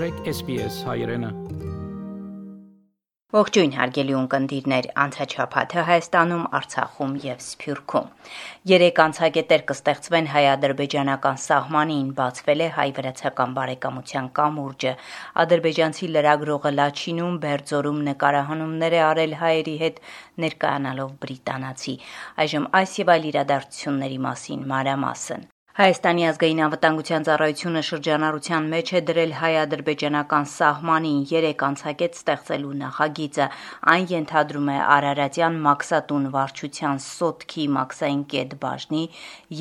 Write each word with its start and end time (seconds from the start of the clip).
մտրեք 0.00 0.28
SPS 0.30 0.76
հայրենը 0.88 1.28
Ողջույն 3.36 3.74
հարգելի 3.76 4.14
ունկնդիրներ, 4.16 4.86
անցաչափաթը 5.02 5.84
Հայաստանում, 5.88 6.46
Արցախում 6.58 7.12
եւ 7.24 7.42
Սփյուռքում։ 7.46 8.06
Երեք 8.72 9.02
անցագետեր 9.04 9.66
կստեղծվեն 9.72 10.30
հայ-ադրբեջանական 10.36 11.38
սահմանին, 11.44 12.08
բացվել 12.22 12.64
է 12.64 12.70
հայ-վրացական 12.78 13.54
բարեկամության 13.60 14.32
կամուրջը։ 14.40 14.96
Ադրբեջանցի 15.44 16.10
լրագրողը 16.16 16.74
Լաչինում 16.80 17.38
Բերձորում 17.44 18.02
նկարահանումներ 18.08 19.00
է 19.02 19.06
արել 19.10 19.38
հայերի 19.44 19.78
հետ 19.84 20.04
ներկայանալով 20.48 21.14
բրիտանացի։ 21.20 21.96
Այժմ 22.40 22.72
այս 22.80 23.00
եւ 23.04 23.16
այլ 23.20 23.32
իրադարձությունների 23.36 24.20
մասին 24.30 24.68
մանրամասն։ 24.74 25.50
Հայաստանի 25.80 26.24
ազգային 26.28 26.58
անվտանգության 26.60 27.22
ծառայությունը 27.26 27.82
շրջանառության 27.88 28.66
մեջ 28.72 28.90
է 28.98 29.00
դրել 29.10 29.30
հայ-ադրբեջանական 29.38 30.48
սահմանին 30.54 31.22
3 31.30 31.64
անցակետ 31.68 32.18
ստեղծելու 32.18 32.74
նախագիծը։ 32.80 33.46
Այն 33.92 34.04
ենթադրում 34.10 34.68
է 34.74 34.76
Արարատյան 34.96 35.56
Մաքսատուն 35.66 36.26
վարչության 36.36 37.00
Սոտքի 37.06 37.64
Մաքսային 37.80 38.24
կետ 38.34 38.52
բաժնի, 38.66 39.04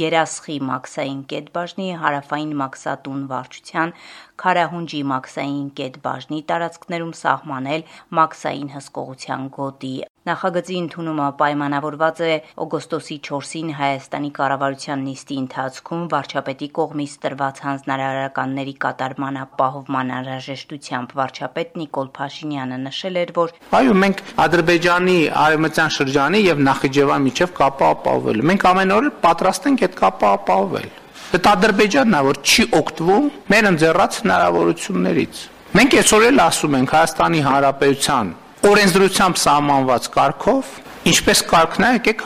Երասխի 0.04 0.58
Մաքսային 0.74 1.22
կետ 1.32 1.48
բաժնի, 1.56 1.88
Հարավային 2.04 2.54
Մաքսատուն 2.66 3.24
վարչության 3.32 3.96
Խարահունջի 4.44 5.02
Մաքսային 5.14 5.66
կետ 5.80 6.00
բաժնի 6.06 6.40
տարածքներում 6.54 7.18
սահմանել 7.24 7.84
Մաքսային 8.20 8.72
հսկողության 8.78 9.50
գոտի 9.60 9.96
Նախագծի 10.30 10.76
ընդունումը 10.84 11.28
պայմանավորված 11.40 12.20
է 12.28 12.34
օգոստոսի 12.64 13.16
4-ին 13.28 13.70
Հայաստանի 13.80 14.30
կառավարության 14.40 15.06
նիստի 15.08 15.38
ընթացքում 15.42 16.04
վարչապետի 16.12 16.70
կողմից 16.80 17.16
տրված 17.24 17.62
հանձնարարականների 17.66 18.76
կատարման 18.86 19.40
ապահովման 19.46 20.14
անհրաժեշտությամբ 20.20 21.18
վարչապետ 21.22 21.82
Նիկոլ 21.82 22.14
Փաշինյանը 22.20 22.80
նշել 22.86 23.20
էր, 23.24 23.36
որ 23.40 23.58
Այո, 23.80 23.98
մենք 24.06 24.24
Ադրբեջանի 24.46 25.20
արևմտյան 25.50 25.94
շրջանի 25.98 26.46
եւ 26.46 26.66
Նախիջևան 26.70 27.30
միջև 27.30 27.54
կապը 27.64 27.92
ապահովել։ 27.96 28.48
Մենք 28.54 28.72
ամեն 28.74 28.98
օր 29.00 29.14
պատրաստ 29.26 29.70
ենք 29.72 29.86
այդ 29.90 30.02
կապը 30.04 30.34
ապահովել։ 30.36 30.90
Դա 31.30 31.52
Ադրբեջանն 31.54 32.16
է, 32.18 32.22
որ 32.26 32.38
չի 32.42 32.64
օգտվում 32.80 33.26
մեր 33.54 33.68
ընձեռած 33.70 34.20
հնարավորություններից։ 34.24 35.42
Մենք 35.80 35.98
այսօր 36.00 36.24
էլ 36.30 36.42
ասում 36.46 36.78
ենք 36.80 36.94
Հայաստանի 36.96 37.42
Հանրապետության 37.46 38.32
օրենսդրությամբ 38.70 39.40
սահմանված 39.40 40.08
կարգով, 40.16 40.72
ինչպես 41.10 41.44
կարգն 41.54 41.86
է, 41.86 41.92
եկեք 42.00 42.24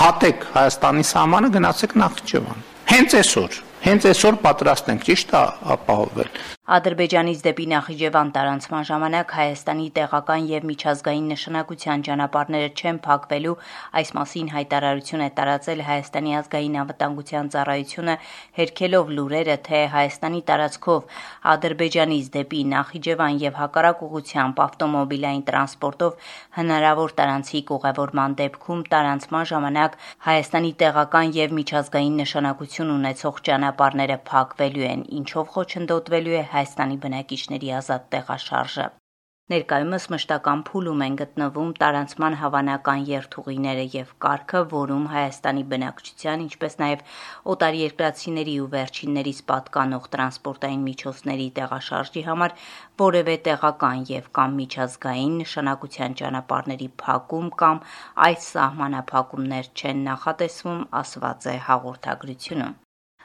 հատեք 0.00 0.46
Հայաստանի 0.54 1.04
սահմանը 1.10 1.50
գնացեք 1.60 1.96
Նախիջևան։ 2.00 2.64
Հենց 2.90 3.16
այսօր 3.20 3.60
Հենց 3.80 4.04
այսօր 4.10 4.36
պատրաստ 4.44 4.88
ենք 4.92 5.04
ճիշտ 5.08 5.30
ապահովել։ 5.40 6.34
Ադրբեջանից 6.70 7.38
դեպի 7.42 7.64
Նախիջևան 7.70 8.28
տարանցման 8.34 8.84
ժամանակ 8.88 9.30
Հայաստանի 9.34 9.86
տեղական 9.96 10.42
եւ 10.50 10.66
միջազգային 10.70 11.30
նշանակության 11.32 12.04
ճանապարհները 12.06 12.68
չեն 12.76 12.98
փակվելու, 13.06 13.54
այս 14.00 14.12
մասին 14.18 14.50
հայտարարություն 14.54 15.24
է 15.24 15.28
տարածել 15.40 15.80
Հայաստանի 15.88 16.36
ազգային 16.40 16.76
անվտանգության 16.82 17.50
ծառայությունը, 17.56 18.14
հերքելով 18.60 19.10
լուրերը, 19.16 19.56
թե 19.66 19.80
Հայաստանի 19.96 20.40
տարածքով 20.50 21.00
Ադրբեջանից 21.54 22.30
դեպի 22.36 22.62
Նախիջևան 22.76 23.42
եւ 23.48 23.58
հակառակ 23.64 24.04
ուղությամբ 24.10 24.62
ավտոմոբիլային 24.68 25.44
տրանսպորտով 25.50 26.30
հնարավոր 26.60 27.16
տարանցիկ 27.18 27.74
ուղևորման 27.80 28.38
դեպքում 28.44 28.86
տարանցման 28.94 29.50
ժամանակ 29.50 29.98
Հայաստանի 30.30 30.72
տեղական 30.84 31.34
եւ 31.40 31.58
միջազգային 31.58 32.22
նշանակություն 32.22 32.94
ունեցող 33.00 33.44
ճանապարհ 33.50 33.69
ճանապարհները 33.70 34.14
փակվելու 34.28 34.86
են, 34.86 35.02
ինչով 35.18 35.50
խոչընդոտվելու 35.54 36.32
է 36.38 36.40
Հայաստանի 36.52 36.96
բնակիչների 37.02 37.68
ազատ 37.80 38.06
տեղաշարժը։ 38.14 38.86
Ներկայումս 39.50 40.06
մշտական 40.14 40.64
փուլում 40.66 41.04
են 41.06 41.18
գտնվում 41.20 41.70
տարանցման 41.82 42.36
հավանական 42.40 43.04
երթուղիները 43.10 43.84
եւ 43.94 44.10
կարգը, 44.24 44.62
որում 44.72 45.06
Հայաստանի 45.12 45.64
բնակչության, 45.74 46.42
ինչպես 46.46 46.76
նաեւ 46.82 47.04
օտարերկրացիների 47.54 48.56
ու 48.64 48.68
վերջիններից 48.74 49.40
պատկանող 49.52 50.10
տրանսպորտային 50.14 50.84
միջոցների 50.90 51.48
տեղաշարժի 51.60 52.26
համար 52.30 52.54
որևէ 53.06 53.34
տեղական 53.48 54.04
եւ 54.10 54.30
կամ 54.40 54.60
միջազգային 54.60 55.40
նշանակության 55.46 56.20
ճանապարհների 56.22 56.92
փակում 57.06 57.50
կամ 57.64 57.82
այլ 58.28 58.38
սահմանափակումներ 58.50 59.74
չեն 59.78 60.06
նախատեսվում, 60.10 60.86
ասված 61.02 61.50
է 61.54 61.58
հաղորդագրությունում։ 61.70 62.78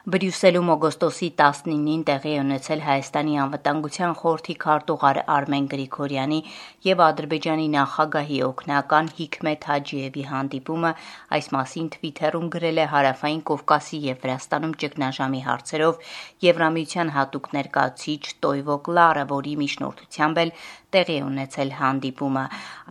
Բրյուսելում 0.06 0.68
օգոստոսի 0.70 1.28
19-ին 1.38 2.02
տեղի 2.06 2.32
ունեցել 2.38 2.82
Հայաստանի 2.86 3.32
անվտանգության 3.44 4.12
խորհրդի 4.20 4.54
քարտուղար 4.64 5.18
Արմեն 5.36 5.66
Գրիգորյանի 5.72 6.38
եւ 6.86 7.02
Ադրբեջանի 7.06 7.66
նախագահի 7.72 8.38
օգնական 8.48 9.10
Հիկմետ 9.16 9.66
Հաջիևի 9.70 10.24
հանդիպումը 10.30 10.92
այս 11.38 11.50
մասին 11.56 11.90
Twitter-ում 11.96 12.46
գրել 12.54 12.78
է 12.78 12.86
Հարավային 12.94 13.42
Կովկասի 13.50 14.00
եւ 14.06 14.22
Վրաստանում 14.22 14.78
ճգնաժամի 14.86 15.42
հարցերով 15.50 16.14
Եվրամիության 16.46 17.14
հատուկ 17.18 17.50
ներկայացիչ 17.58 18.22
Տոյվո 18.46 18.78
Կլարը, 18.86 19.26
որի 19.34 19.58
միջնորդությամբ 19.66 20.42
էլ 20.46 20.54
տեղի 20.96 21.18
ունեցել 21.28 21.70
հանդիպումը։ 21.80 22.44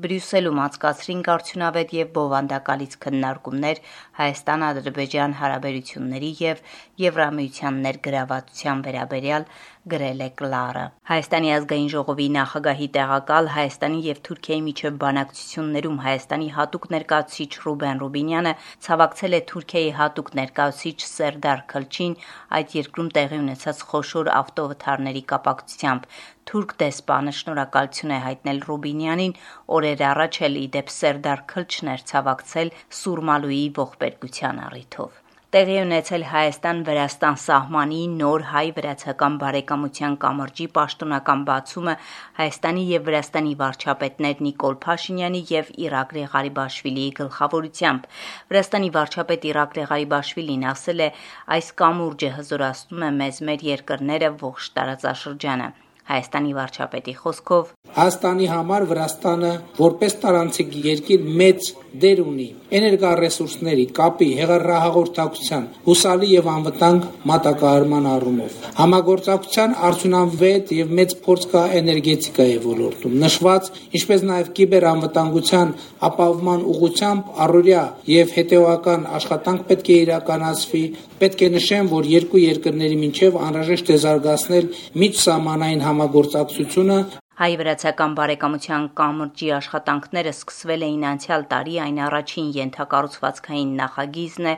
Բրյուսելում 0.06 0.60
անցկացրին 0.66 1.22
արդյունավետ 1.36 1.94
եւ 1.98 2.10
բովանդակալից 2.16 2.98
քննարկումներ 3.06 3.82
Հայաստան-Ադրբեջան 4.20 5.38
հարաբերությունների 5.42 6.32
եւ 6.46 6.62
Եվրամիության 7.06 7.80
ներգրավվածության 7.86 8.84
վերաբերյալ 8.86 9.48
գրել 9.92 10.22
է 10.26 10.28
Կլարը։ 10.40 10.84
Հայաստանի 11.10 11.50
ազգային 11.56 11.90
ժողովի 11.94 12.26
նախագահի 12.36 12.88
տեղակալ 12.96 13.50
Հայաստանի 13.56 14.00
եւ 14.06 14.22
Թուրքիայի 14.28 14.64
միջև 14.68 14.96
բանակցություններում 15.04 16.00
Հայաստանի 16.06 16.48
հատուկ 16.56 16.88
ներկայացուցիչ 16.96 17.52
Ռուբեն 17.66 18.02
Ռուբինյանը 18.04 18.54
ցավակցել 18.88 19.38
է 19.40 19.42
Թուրքիայի 19.52 19.92
հատուկ 20.00 20.32
ներկայացուցիչ 20.42 20.98
Սերդար 21.10 21.62
Քլչին 21.76 22.16
այդ 22.60 22.78
երկրում 22.80 23.12
տեղի 23.20 23.40
ունեցած 23.46 23.84
խոշոր 23.92 24.32
ավտովթարների 24.40 25.24
կապակցությամբ 25.34 26.10
թուրք 26.50 26.74
դեսպանը 26.82 27.36
շնորհակալություն 27.42 28.16
է 28.16 28.20
հայտնել 28.26 28.64
Ռուբինյանին, 28.70 29.38
օրեր 29.78 30.06
առաջ 30.14 30.42
էլ 30.50 30.60
իդեպ 30.66 30.96
Սերդար 31.00 31.46
Քլչներ 31.56 32.08
ցավակցել 32.14 32.74
Սուրմալուի 33.02 33.62
ողբերգության 33.82 34.66
առիթով 34.70 35.25
տեղի 35.56 35.76
ունեցել 35.80 36.24
Հայաստան-Վրաստան 36.28 37.38
սահմանի 37.40 38.00
նոր 38.20 38.42
հայ-վրացական 38.50 39.36
բարեկամության 39.44 40.18
կամրջի 40.24 40.66
պաշտոնական 40.78 41.46
բացումը 41.50 41.94
Հայաստանի 42.40 42.84
եւ 42.90 43.06
Վրաստանի 43.10 43.54
վարչապետներ 43.62 44.42
Նիկոլ 44.48 44.76
Փաշինյանի 44.88 45.42
եւ 45.54 45.72
Իրակլի 45.86 46.26
Ղարիբաշվիլիի 46.36 47.16
գլխավորությամբ։ 47.22 48.12
Վրաստանի 48.52 48.92
վարչապետ 49.00 49.48
Իրակլի 49.54 49.88
Ղարիբաշվիլին 49.96 50.68
ասել 50.76 51.08
է. 51.08 51.10
«Այս 51.56 51.72
կամուրջը 51.86 52.36
հզորացնում 52.36 53.08
է 53.08 53.16
մեզ 53.24 53.42
մեր 53.48 53.68
երկրները 53.72 54.36
ողջ 54.44 54.70
տարածաշրջանը»։ 54.76 55.74
Հայաստանի 56.06 56.52
վարչապետի 56.54 57.14
խոսքով 57.18 57.70
Հայաստանի 57.96 58.48
համար 58.52 58.84
Վրաստանը 58.92 59.54
որպես 59.80 60.16
տարանցիկ 60.26 60.76
երկիր 60.86 61.24
մեծ 61.40 61.70
դեր 62.04 62.22
ունի 62.26 62.46
էներգառեսուրսների, 62.76 63.86
կապի, 63.98 64.28
հեղափոխության, 64.40 65.66
հուսալի 65.86 66.30
եւ 66.32 66.50
անվտանգ 66.54 67.08
մատակարարման 67.32 68.08
առումով։ 68.12 68.58
Համագործակցության 68.80 69.76
արդյունավետ 69.90 70.74
եւ 70.76 70.94
մեծ 71.00 71.16
փորձ 71.26 71.48
կա 71.56 71.64
էներգետիկայի 71.80 72.58
ոլորտում։ 72.66 73.18
Նշված, 73.26 73.70
ինչպես 74.00 74.26
նաեւ 74.30 74.52
կիբերանվտանգության 74.60 75.74
ապահովման 76.10 76.66
ուղղությամբ 76.76 77.34
առօրյա 77.46 77.84
եւ 78.16 78.34
հետեւական 78.40 79.06
աշխատանք 79.20 79.68
պետք 79.72 79.92
է 79.96 80.00
իրականացվի։ 80.06 80.86
Պետք 81.22 81.46
է 81.46 81.52
նշեմ, 81.56 81.92
որ 81.96 82.10
երկու 82.16 82.42
երկրների 82.46 82.98
միջև 83.06 83.38
անհրաժեշտ 83.50 83.94
է 83.96 84.00
զարգացնել 84.06 84.72
միջսահմանային 85.06 85.86
համագործակցությունը 85.90 87.00
Հայ-վրացական 87.36 88.14
բարեկամության 88.18 88.84
կամրջի 88.96 89.48
աշխատանքները 89.56 90.32
սկսվել 90.32 90.86
էին 90.88 91.02
անցյալ 91.10 91.42
տարի, 91.54 91.74
այն 91.86 91.98
առաջին 92.06 92.52
ենթակառուցվածքային 92.58 93.74
նախագիծն 93.80 94.48
է, 94.52 94.54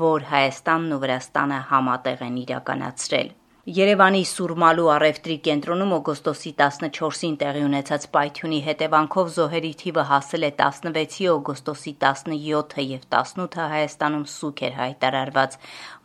որ 0.00 0.26
Հայաստանն 0.32 0.96
ու 0.96 0.98
Վրաստանը 1.04 1.60
համատեղ 1.68 2.24
են 2.26 2.40
իրականացրել։ 2.42 3.30
Երևանի 3.68 4.20
Սուրմալու 4.24 4.86
առևտրի 4.94 5.34
կենտրոնում 5.46 5.90
օգոստոսի 5.94 6.50
14-ին 6.60 7.34
տեղի 7.42 7.64
ունեցած 7.66 8.06
պայթյունի 8.14 8.60
հետևանքով 8.68 9.26
զոհերի 9.34 9.72
թիվը 9.82 10.04
հասել 10.10 10.46
է 10.48 10.50
16-ի, 10.60 11.26
օգոստոսի 11.32 11.92
17-ը 12.04 12.86
եւ 12.92 13.04
18-ը 13.18 13.66
Հայաստանում 13.74 14.24
սուկ 14.36 14.62
էր 14.70 14.72
հայտարարված։ 14.78 15.58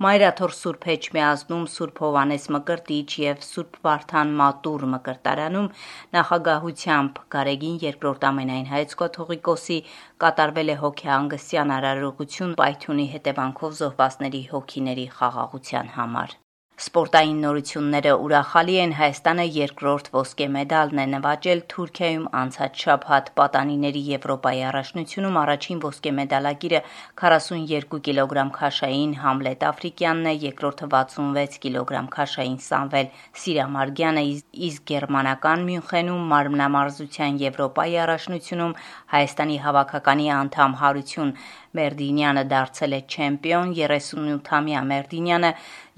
Մայրաթոր 0.07 0.55
Սուրբ 0.59 0.89
Էջմիածնում, 0.95 1.63
Սուրբ 1.77 2.03
Հովանես 2.03 2.49
Մկրտիչ 2.57 3.07
եւ 3.23 3.47
Սուրբ 3.47 3.81
Վարդան 3.87 4.35
Մատուր 4.43 4.85
Մկրտարանում 4.97 5.71
նախագահությամբ 6.19 7.25
Գարեգին 7.37 7.81
երկրորդ 7.87 8.29
ամենայն 8.33 8.71
հայց 8.75 8.99
կաթողիկոսի 9.05 9.81
կատարվել 10.27 10.75
է 10.75 10.79
հոգեհանգստյան 10.83 11.75
արարողություն 11.79 12.55
պայթյունի 12.59 13.09
հետևանքով 13.15 13.83
զոհվածների 13.83 14.47
հոգիների 14.51 15.11
խաղաղության 15.15 15.99
համար։ 15.99 16.42
Սպորտային 16.73 17.41
նորությունները 17.43 18.11
ուրախալի 18.25 18.75
են 18.83 18.93
Հայաստանը 18.97 19.43
երկրորդ 19.55 20.07
ոսկե 20.13 20.45
մեդալն 20.53 21.01
է 21.01 21.05
նվաճել 21.11 21.59
Թուրքիայում 21.73 22.23
անցած 22.39 22.79
շաբաթ 22.83 23.29
պատանիների 23.37 24.01
Եվրոպայի 24.07 24.63
առաջնությունում 24.69 25.37
առաջին 25.43 25.83
ոսկե 25.83 26.13
մեդալագիրը 26.19 26.81
42 27.21 28.01
կիլոգրամ 28.09 28.49
քաշային 28.57 29.13
Համլետ 29.21 29.67
Աֆրիկյանն 29.69 30.31
է, 30.33 30.35
երկրորդը 30.49 30.89
66 30.97 31.61
կիլոգրամ 31.67 32.07
քաշային 32.17 32.57
Սամվել 32.65 33.13
Սիրամարգյանը, 33.43 34.25
իսկ 34.73 34.85
գերմանական 34.93 35.67
Մյունխենում 35.69 36.25
մարմնամարզության 36.33 37.41
Եվրոպայի 37.45 37.99
առաջնությունում 38.07 38.77
Հայաստանի 39.13 39.57
հավաքականի 39.69 40.27
անդամ 40.41 40.79
Հարություն 40.81 41.37
Մերդինյանը 41.77 42.43
դարձել 42.53 42.95
է 42.97 43.01
չեմպիոն, 43.13 43.71
38-ամյա 43.79 44.81
Մերդինյանը 44.91 45.51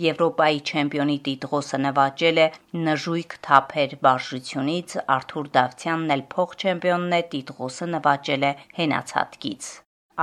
Եվրոպայի 0.06 0.62
չեմպիոնի 0.69 1.18
տիտղոսը 1.25 1.80
նվաճել 1.86 2.39
է 2.45 2.48
նժույգ 2.86 3.36
թափեր 3.50 3.98
բարժությունից, 4.07 4.98
Արթուր 5.18 5.51
Դավթյանն 5.60 6.16
էլ 6.16 6.25
փոխ-չեմպիոնն 6.36 7.19
է, 7.19 7.22
տիտղոսը 7.36 7.92
նվաճել 7.98 8.50
է 8.51 8.56
հենացածքից։ 8.80 9.69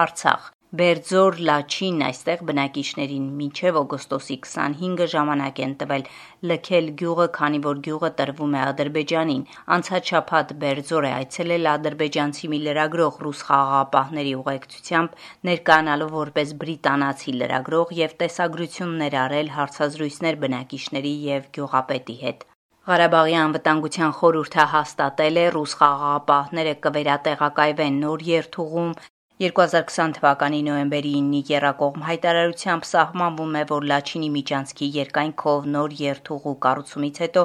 Արցախ 0.07 0.51
Բերձոր 0.81 1.35
Լաչին 1.45 1.99
այստեղ 2.05 2.43
բնակիչներին 2.49 3.25
մինչև 3.41 3.79
օգոստոսի 3.81 4.37
25-ը 4.45 5.09
ժամանակ 5.15 5.59
են 5.67 5.75
տվել 5.83 6.07
լքել 6.51 6.89
գյուղը, 7.03 7.27
քանի 7.35 7.61
որ 7.67 7.83
գյուղը 7.87 8.11
տրվում 8.21 8.57
է 8.57 8.63
Ադրբեջանին։ 8.69 9.43
Անցած 9.77 10.13
շաբաթ 10.13 10.55
Բերձոր 10.65 11.09
է 11.09 11.13
այցելել 11.19 11.71
ադրբեջանցի 11.75 12.51
մի 12.55 12.63
լրագրող 12.69 13.21
ռուս 13.27 13.45
խաղաղապահների 13.51 14.35
ուղեկցությամբ, 14.41 15.21
ներկայանալով 15.53 16.17
որպես 16.23 16.57
բրիտանացի 16.65 17.37
լրագրող 17.43 17.95
եւ 18.01 18.17
տեսագրություններ 18.25 19.21
արել 19.27 19.55
հարցազրույցներ 19.61 20.43
բնակիչների 20.47 21.15
եւ 21.29 21.53
գյուղապետի 21.53 22.19
հետ։ 22.25 22.49
Ղարաբաղի 22.83 23.35
անվտանգության 23.39 24.13
խորհուրդը 24.19 24.65
հաստատել 24.73 25.37
է 25.39 25.49
ռուս 25.55 25.75
խաղաղապահները 25.83 26.79
կվերատեղակայվեն 26.87 27.99
նոր 28.03 28.25
երթուղում 28.33 28.95
2020 29.43 30.13
թվականի 30.21 30.59
նոյեմբերի 30.63 31.11
9-ի 31.19 31.41
Երակողմ 31.51 32.03
հայտարարությամբ 32.07 32.85
սահմանվում 32.87 33.57
է, 33.59 33.63
որ 33.71 33.87
Լաչինի 33.91 34.29
միջանցքի 34.35 34.87
երկայնքով 34.97 35.67
նոր 35.73 35.97
երթուղու 35.99 36.53
կառուցումից 36.67 37.19
հետո 37.23 37.43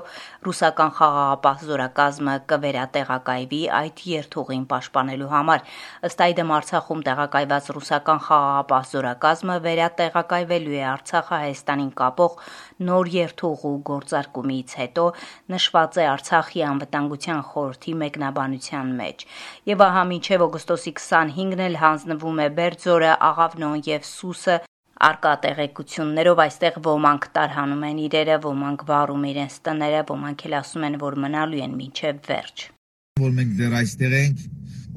ռուսական 0.48 0.94
խաղաղապահ 1.00 1.64
զորակազմը 1.70 2.36
կվերատեղակայվի 2.54 3.62
այդ 3.80 4.04
երթուղին 4.12 4.68
պաշտպանելու 4.74 5.32
համար։ 5.34 5.66
Ըստ 6.12 6.24
այդմ 6.28 6.54
Արցախում 6.58 7.02
տեղակայված 7.10 7.72
ռուսական 7.78 8.22
խաղաղապահ 8.28 8.88
զորակազմը 8.94 9.58
վերատեղակայվելու 9.66 10.78
է 10.78 10.84
Արցախը 10.94 11.42
Հայաստանին 11.48 11.92
կապող 11.98 12.38
նոր 12.88 13.12
երթուղու 13.14 13.74
գործարկումից 13.90 14.76
հետո 14.82 15.06
նշված 15.54 15.98
է 15.98 16.08
Արցախի 16.14 16.64
անվտանգության 16.70 17.42
խորհրդի 17.52 17.94
մեկնաբանության 18.04 18.96
մեջ։ 19.02 19.28
Եվ 19.72 19.84
ահա 19.88 20.04
մինչև 20.14 20.46
օգոստոսի 20.48 20.94
25-ն 21.02 21.64
էլ 21.68 21.78
հանձնվում 21.84 22.42
է 22.46 22.48
Բերձորը, 22.62 23.14
Աղավնոն 23.32 23.86
եւ 23.88 24.10
Սուսը 24.12 24.58
Արկա 24.98 25.32
տեղեկություններով 25.44 26.40
այստեղ 26.42 26.78
ոմանք 26.88 27.26
տարհանում 27.38 27.84
են 27.86 27.98
իրերը, 28.02 28.38
ոմանք 28.46 28.86
վառում 28.88 29.26
իրենց 29.30 29.58
տները, 29.68 30.00
ոմանք 30.10 30.46
էլ 30.48 30.56
ասում 30.58 30.86
են, 30.88 30.96
որ 31.04 31.18
մնալու 31.22 31.62
են 31.66 31.76
մինչև 31.78 32.22
վերջ։ 32.26 32.64
Որ 33.22 33.36
մենք 33.38 33.52
դեռ 33.60 33.76
այստեղ 33.78 34.16
ենք, 34.18 34.42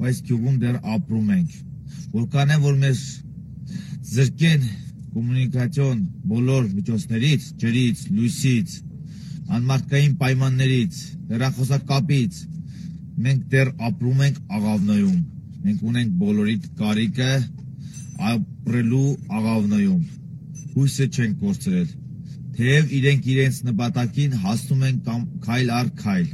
այս 0.09 0.21
գյուղում 0.31 0.57
դեռ 0.63 0.79
ապրում 0.95 1.29
ենք։ 1.37 1.59
Որքան 2.17 2.55
է 2.55 2.57
որ 2.65 2.79
մեզ 2.81 3.03
զրկեն 4.11 4.65
կոմունիկացիոն 5.11 6.01
բոլոր 6.31 6.67
միջոցներից, 6.71 7.45
ջրից, 7.61 8.01
լույսից, 8.17 8.75
անմարդկային 9.57 10.13
պայմաններից, 10.21 10.99
հեռախոսակապից, 11.31 12.37
մենք 13.25 13.41
դեռ 13.53 13.71
ապրում 13.89 14.21
ենք 14.27 14.37
աղավնոյում։ 14.57 15.17
Մենք 15.61 15.81
ունենք 15.91 16.13
բոլորիդ 16.21 16.69
կարիքը 16.81 17.31
ապրելու 18.31 19.09
աղավնոյում։ 19.39 20.05
Հույսը 20.75 21.07
չենք 21.11 21.41
կորցրել։ 21.41 21.89
Թեև 22.55 22.95
իրենք 23.01 23.27
իրենց 23.33 23.59
նպատակին 23.71 24.39
հասնում 24.45 24.87
են 24.91 25.01
կամ 25.09 25.27
քայլ 25.47 25.73
առ 25.81 25.91
քայլ։ 26.01 26.31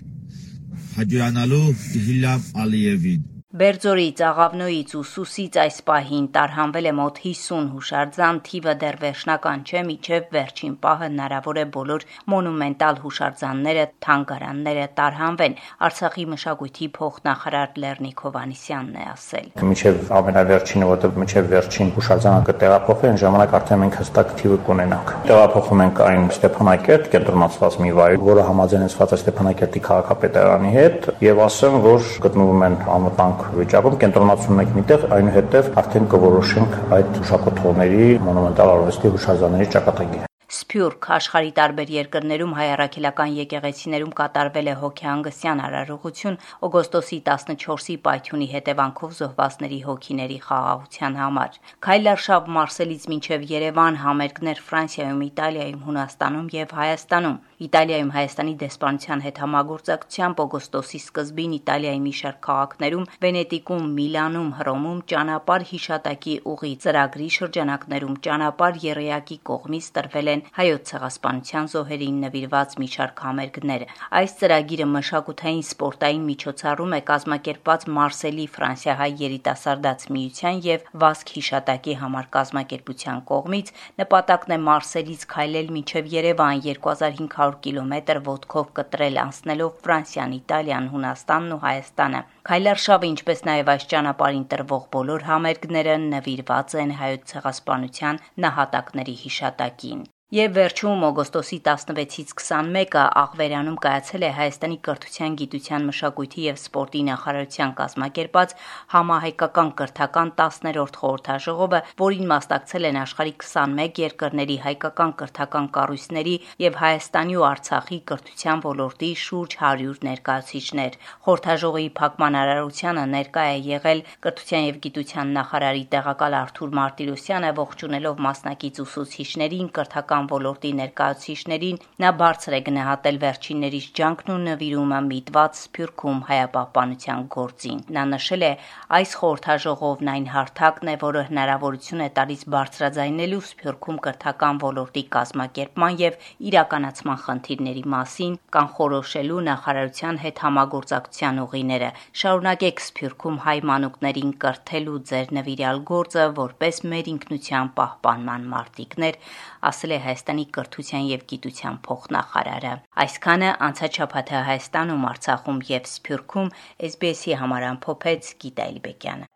Հաջողանալու 0.98 1.66
Իլհամ 2.04 2.46
Ալիևին 2.66 3.26
Բերձորից, 3.57 4.19
Աղավնոյից 4.21 4.92
ու 5.00 5.04
Սուսից 5.09 5.56
այս 5.63 5.77
պահին 5.88 6.25
տարհանվել 6.36 6.88
է 6.88 6.92
մոտ 6.94 7.15
50 7.24 7.69
հուշարձան, 7.74 8.39
թիվը 8.45 8.74
դեռ 8.83 8.98
վերջնական 9.01 9.63
չէ, 9.65 9.81
միջև 9.88 10.27
վերջին 10.36 10.75
պահը 10.83 11.07
հնարավոր 11.07 11.57
է 11.57 11.63
բոլոր 11.74 12.06
մոնումենտալ 12.33 13.00
հուշարձանները, 13.01 13.86
թանգարանները 14.06 14.86
տարհանվեն։ 15.00 15.57
Արցախի 15.88 16.25
մշակույթի 16.38 16.89
փոխնախարար 16.98 17.81
Լեռնիկ 17.81 18.21
Հովանիսյանն 18.27 18.94
է 18.94 19.07
ասել։ 19.18 19.50
Միջև 19.71 20.13
ամենավերջինը, 20.21 20.92
որտեղ 20.94 21.18
միջև 21.18 21.50
վերջին 21.57 21.92
հուշարձանը 21.98 22.45
կտեղափոխվի, 22.51 23.09
այն 23.09 23.19
ժամանակ 23.25 23.57
արդեն 23.57 23.83
մենք 23.88 24.00
հստակ 24.04 24.36
թիվը 24.38 24.59
կունենանք։ 24.69 25.15
Տեղափոխում 25.33 25.83
ենք 25.88 26.04
այն 26.12 26.30
Ստեփանակերտ 26.38 27.12
կենտրոնացված 27.18 27.81
մի 27.88 27.92
վայր, 27.98 28.21
որը 28.27 28.48
համաձայնեցված 28.51 29.18
է 29.18 29.21
Ստեփանակերտի 29.24 29.83
քաղաքապետարանի 29.88 30.71
հետ, 30.77 31.12
եւ 31.25 31.44
ասեմ, 31.48 31.81
որ 31.88 32.09
գտնվում 32.27 32.65
են 32.68 32.80
անվտանգ 32.98 33.47
վիճակում 33.56 33.98
կենտրոնացնում 34.04 34.62
ենք 34.64 34.78
միտեղ, 34.78 35.06
այնուհետև 35.18 35.70
արդեն 35.82 36.08
կորոշենք 36.14 36.80
այդ 36.98 37.20
հուշակոթողների 37.22 38.08
մոնումենտալ 38.28 38.74
արվեստի 38.78 39.14
հուշարձանների 39.18 39.70
ճակատագիրը։ 39.78 40.37
Սփյուռք 40.57 41.06
աշխարի 41.13 41.51
տարբեր 41.57 41.89
երկրներում 41.94 42.54
հայ 42.57 42.65
առաքելական 42.75 43.33
եկեղեցիներում 43.38 44.13
կատարվել 44.19 44.69
է 44.71 44.74
հոգեհանգստյան 44.81 45.59
արարողություն 45.68 46.38
օգոստոսի 46.68 47.19
14-ի 47.27 47.98
պայթյունի 48.07 48.48
հետևանքով 48.54 49.12
զոհվածների 49.18 49.80
հոգիների 49.88 50.39
խաղաղության 50.48 51.19
համար։ 51.21 51.59
Քայլարշավ 51.88 52.50
Մարսելից 52.57 53.06
մինչև 53.13 53.45
Երևան 53.51 54.00
համերգներ 54.06 54.63
Ֆրանսիայում, 54.69 55.21
Իտալիայում, 55.27 55.83
Հունաստանում 55.92 56.50
եւ 56.57 56.74
Հայաստանում։ 56.80 57.38
Իտալիայում 57.68 58.12
Հայաստանի 58.18 58.51
դեսպանության 58.62 59.24
հետ 59.27 59.39
համագործակցությամբ 59.44 60.42
օգոստոսի 60.48 61.00
սկզբին 61.06 61.56
Իտալիայի 61.57 62.01
մի 62.07 62.13
շարք 62.18 62.42
քաղաքներում, 62.48 63.07
Վենետիկում, 63.27 63.88
Միլանում, 63.98 64.51
Հռոմում 64.57 65.00
ճանապարհ 65.13 65.68
հիշատակի 65.71 66.36
ուղի 66.54 66.74
ծրագրի 66.86 67.30
շրջանակներում 67.38 68.19
ճանապարհ 68.27 68.83
երեակի 68.88 69.39
կողմից 69.51 69.89
տրվել 69.98 70.33
են 70.38 70.47
հայոց 70.58 70.92
ցեղասպանության 70.92 71.70
զոհերին 71.74 72.19
նվիրված 72.28 72.78
մի 72.81 72.90
շարք 72.98 73.24
համերգներ։ 73.28 73.86
Այս 74.21 74.38
ծրագիրը 74.42 74.88
մշակութային 74.98 75.64
սպորտային 75.68 76.28
միջոցառում 76.31 76.98
է 76.98 77.02
կազմակերպված 77.12 77.88
Մարսելի 77.98 78.48
Ֆրանսիահայ 78.57 79.10
երիտասարդաց 79.24 80.07
միության 80.18 80.64
եւ 80.68 80.88
Վասկ 81.07 81.33
հիշատակի 81.38 81.98
համար 82.04 82.31
կազմակերպության 82.38 83.24
կողմից։ 83.31 83.74
Նպատակն 84.04 84.57
է 84.57 84.62
Մարսելից 84.68 85.28
քայլել 85.38 85.74
մինչև 85.78 86.12
Երևան 86.18 86.66
2500 86.68 87.38
400 87.38 87.60
կիլոմետր 87.66 88.19
ոտքով 88.28 88.71
կտրել 88.80 89.19
անցնելով 89.24 89.78
Ֆրանսիան, 89.86 90.36
Իտալիան, 90.38 90.90
Հունաստանն 90.94 91.56
ու 91.56 91.60
Հայաստանը։ 91.64 92.21
Քայլարշավը, 92.50 93.10
ինչպես 93.14 93.45
նաև 93.52 93.71
այս 93.76 93.88
ճանապարհին 93.94 94.45
տրվող 94.54 94.86
բոլոր 94.98 95.26
համերգները 95.31 95.98
նվիրված 96.10 96.78
են 96.83 96.94
հայոց 97.02 97.33
ցեղասպանության 97.33 98.21
նահատակների 98.48 99.18
հիշատակին։ 99.24 100.06
Եվ 100.28 100.50
վերջում 100.57 101.04
օգոստոսի 101.07 101.57
16-ից 101.64 102.31
21-ը 102.36 103.04
Աղվերանում 103.19 103.76
կայացել 103.80 104.24
է 104.28 104.31
Հայաստանի 104.36 104.78
կրթության, 104.84 105.36
գիտության, 105.40 105.86
մշակույթի 105.88 106.42
եւ 106.48 106.57
սպորտի 106.60 107.04
նախարարության 107.07 107.72
կազմակերպած 107.78 108.56
համահայկական 108.94 109.72
կրթական 109.80 110.31
10-րդ 110.42 111.00
խորհրդաժողովը, 111.04 111.80
որին 112.04 112.28
մասնակցել 112.34 112.88
են 112.90 113.00
աշխարհի 113.04 113.34
21 113.46 114.02
երկրների 114.04 114.57
հայկական 114.68 115.16
կրթական 115.24 115.69
կառույցների 115.80 116.36
եւ 116.68 116.81
Հայաստանի 116.84 117.40
ու 117.40 117.48
Արցախի 117.48 118.02
կրթության 118.12 118.66
ոլորտի 118.68 119.12
շուրջ 119.24 119.57
100 119.64 120.04
ներկայացուցիչներ։ 120.12 121.00
Խորհրդաժողովի 121.24 121.90
փակման 122.04 122.40
արարությանը 122.44 123.07
ներկա 123.16 123.48
է 123.48 123.57
եղել 123.72 124.06
կրթության 124.28 124.68
եւ 124.68 124.84
գիտության 124.90 125.34
նախարարի 125.40 125.88
տեղակալ 125.96 126.38
Արթուր 126.44 126.78
Մարտիրոսյանը, 126.84 127.56
ողջունելով 127.64 128.24
մասնակից 128.28 128.84
ուսուցիչներին, 128.88 129.74
կրթական 129.78 130.17
տնտեսական 130.18 130.28
ոլորտի 130.31 130.69
ներկայացուցիչներին 130.78 131.78
նա 132.02 132.09
բարձր 132.18 132.54
է 132.57 132.59
գնահատել 132.68 133.18
վերջիններիս 133.24 133.88
ջանքն 133.97 134.31
ու 134.33 134.38
նվիրումը 134.47 135.00
միտված 135.07 135.57
Սփյուռքում 135.62 136.19
հայապահպանության 136.30 137.21
գործին։ 137.36 137.80
Նա 137.97 138.04
նշել 138.14 138.45
է, 138.47 138.52
այս 138.97 139.12
խորհրդաժողովն 139.21 140.12
այն 140.14 140.26
հարթակն 140.33 140.88
է, 140.88 140.95
որը 141.06 141.21
հնարավորություն 141.30 142.02
է 142.02 142.09
տալիս 142.18 142.42
բարձրաձայնելու 142.57 143.42
Սփյուռքում 143.47 144.02
կրթական 144.07 144.62
ոլորտի 144.66 145.04
կազմակերպման 145.18 146.00
եւ 146.02 146.19
իրականացման 146.47 147.21
խնդիրների 147.28 147.86
մասին, 147.94 148.38
կանխորոշելու 148.57 149.42
նախարարության 149.47 150.21
հետ 150.26 150.42
համագործակցության 150.47 151.42
ուղիները։ 151.45 151.92
Շարունակեք 152.21 152.83
Սփյուռքում 152.88 153.38
հայ 153.47 153.57
մանուկներին 153.71 154.33
կրթելու 154.47 154.97
ձեր 155.12 155.33
նվիրյալ 155.38 155.83
գործը 155.92 156.28
որպես 156.42 156.81
մեր 156.88 157.12
ինքնության 157.14 157.71
պահպանման 157.78 158.47
մարտիկներ, 158.54 159.19
ասել 159.68 159.94
է 159.97 160.00
Հայաստանի 160.07 160.45
կրթության 160.56 161.07
եւ 161.11 161.23
գիտության 161.31 161.80
փոխնախարարը։ 161.87 162.73
Այսքանը 163.04 163.49
անցած 163.68 163.97
շաբաթը 163.99 164.44
Հայաստանում, 164.47 165.07
Արցախում 165.11 165.59
եւ 165.69 165.90
Սփյուռքում 165.94 166.52
SBS-ի 166.90 167.40
համար 167.42 167.66
ամփոփեց 167.71 168.30
Գիտա 168.44 168.68
Իլբեկյանը։ 168.78 169.28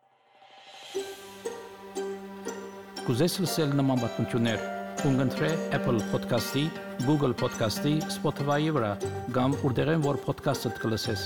Կուզես 3.01 3.35
լսել 3.43 3.71
նման 3.81 4.01
բանություններ, 4.05 4.65
կընտրե 5.01 5.47
Apple 5.75 5.99
Podcast-ի, 6.11 6.65
Google 7.07 7.33
Podcast-ի, 7.43 7.95
Spotify-ի 8.15 8.75
վրա, 8.77 8.91
կամ 9.35 9.57
որտեղեն 9.65 10.05
որ 10.05 10.21
podcast-ը 10.27 10.75
դուք 10.77 10.85
լսես։ 10.93 11.25